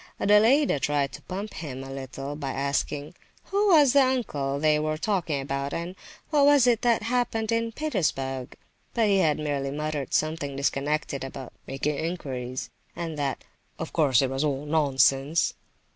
Adelaida 0.19 0.79
tried 0.79 1.11
to 1.11 1.21
pump 1.21 1.53
him 1.53 1.83
a 1.83 1.91
little 1.91 2.35
by 2.35 2.49
asking, 2.49 3.13
"who 3.43 3.67
was 3.67 3.93
the 3.93 4.01
uncle 4.01 4.59
they 4.59 4.79
were 4.79 4.97
talking 4.97 5.39
about, 5.39 5.75
and 5.75 5.95
what 6.31 6.43
was 6.43 6.65
it 6.65 6.81
that 6.81 7.03
had 7.03 7.15
happened 7.15 7.51
in 7.51 7.71
Petersburg?" 7.71 8.55
But 8.95 9.09
he 9.09 9.19
had 9.19 9.37
merely 9.37 9.69
muttered 9.69 10.15
something 10.15 10.55
disconnected 10.55 11.23
about 11.23 11.53
"making 11.67 11.97
inquiries," 11.99 12.71
and 12.95 13.15
that 13.19 13.43
"of 13.77 13.93
course 13.93 14.23
it 14.23 14.31
was 14.31 14.43
all 14.43 14.65
nonsense." 14.65 15.53